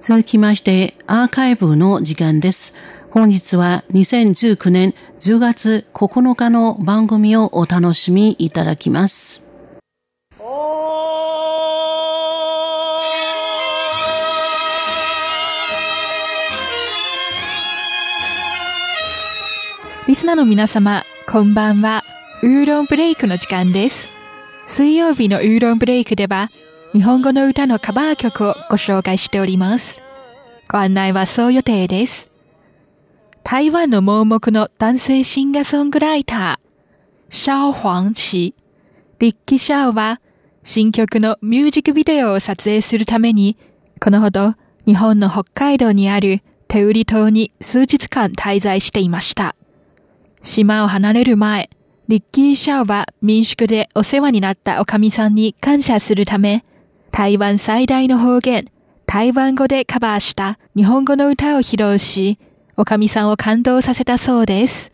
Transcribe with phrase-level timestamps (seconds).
[0.00, 2.72] 続きまして、アーカイブの時間です。
[3.10, 9.42] 本日は2019年10月9日の番組をお楽しみいただきます。
[20.06, 22.04] リスナーの皆様、こんばんは。
[22.42, 24.08] ウーロンブレイクの時間です。
[24.66, 26.50] 水曜日のウーロンブレイクでは、
[26.94, 29.98] 日本語の歌のカバー曲をご紹介しております。
[30.70, 32.30] ご案内はそう予定です。
[33.44, 38.54] 台湾の盲目の男性シンガーソングライター、シャオ・ホンチ、
[39.18, 40.22] リッキー・シャオは、
[40.64, 43.58] 新曲のミュージックビデオを撮影するために、
[44.00, 44.54] このほど
[44.86, 49.54] 日本の北海道にある手売り島に数日間滞在していました。
[50.42, 51.68] 島を離れる前、
[52.08, 56.64] リッキー・シャオは民宿でお世話になったおかみさんに感謝するため、
[57.10, 58.66] 台湾最大の方言、
[59.06, 62.38] 台湾語でカバーした日本語の歌を披露し、
[62.76, 64.92] おかみさんを感動させたそうです。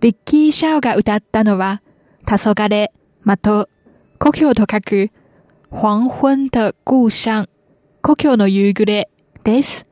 [0.00, 1.82] リッキー・シャオが歌ったのは、
[2.26, 2.88] 黄昏、
[3.24, 3.68] 的、
[4.18, 5.10] 故郷と書く、
[5.70, 7.48] 黄昏的故乡、
[8.02, 9.10] 故郷の夕暮れ
[9.44, 9.86] です。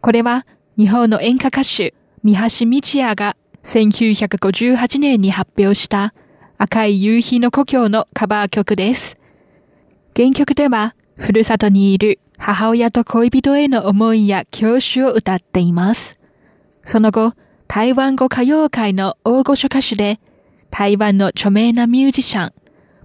[0.00, 6.12] これは日本の演歌歌手、三橋道也が1958年に発表した
[6.58, 9.16] 赤い夕日の故郷のカバー曲です。
[10.16, 16.18] 原曲では、ふるさとにいる母親と恋人への思いや教師を歌っています。
[16.86, 17.34] その後、
[17.68, 20.18] 台湾語歌謡界の大御所歌手で、
[20.70, 22.52] 台湾の著名なミュージシャン、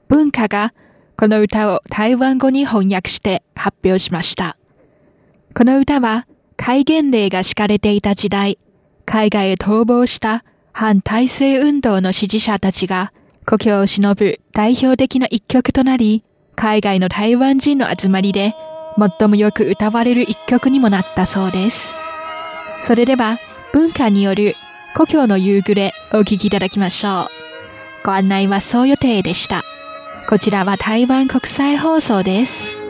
[0.08, 0.74] 文化が
[1.18, 4.56] この歌を台湾語に翻訳して発表しました。
[5.54, 8.58] この歌は戒厳令が敷かれていた時代、
[9.04, 13.12] 海外へ逃亡した反体制運動の支持者たちが
[13.46, 16.24] 故郷を忍ぶ代表的な一曲となり、
[16.62, 18.56] 海外の台湾人の集まりで
[19.20, 21.92] 最もよく歌われる一曲にもなったそうです。
[22.84, 23.40] それでは
[23.74, 24.54] 文化による
[24.96, 28.06] 故郷の夕暮れお聴きいただきましょう。
[28.06, 29.64] ご案内はそう予定でした。
[30.30, 32.81] こちらは台湾国際放送です。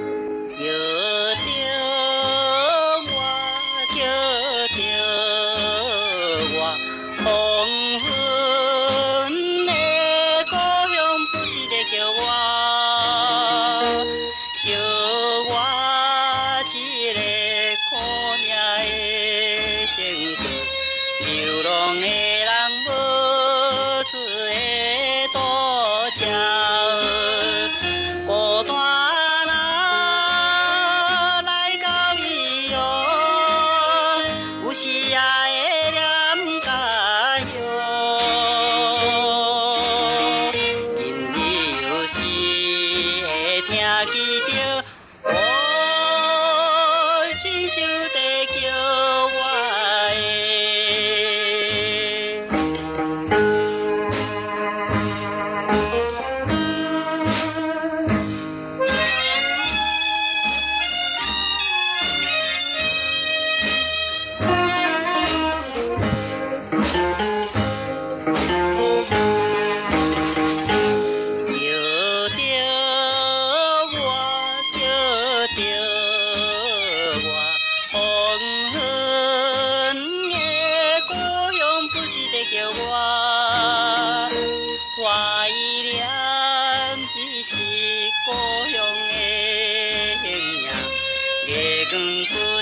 [44.06, 44.14] Dù
[44.48, 44.81] 着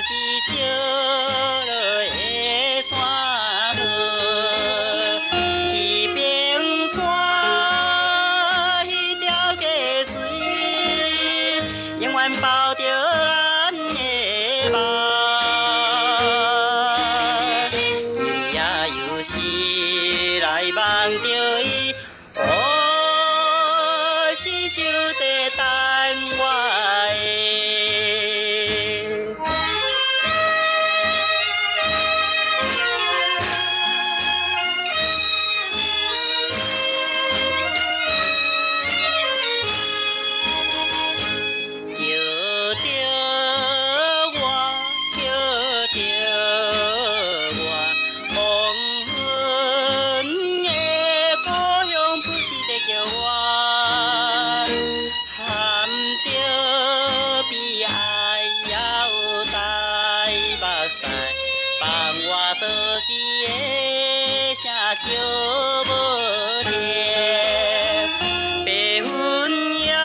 [0.09, 0.15] 西
[0.47, 0.53] 洲
[1.67, 2.97] 的山
[3.77, 3.79] 河，
[5.71, 6.17] 西平
[6.89, 6.97] 山，
[8.87, 9.61] 彼条溪
[10.09, 10.17] 水，
[11.99, 13.99] 永远抱着咱的
[14.71, 14.75] 梦。
[18.11, 18.17] 今
[18.51, 18.57] 夜
[18.89, 19.29] 又是
[20.39, 20.81] 来梦
[21.21, 21.29] 着
[21.61, 21.93] 伊，
[22.35, 22.41] 哦，
[24.39, 24.81] 西洲
[25.19, 25.21] 在
[25.55, 25.61] 等
[26.39, 26.41] 我。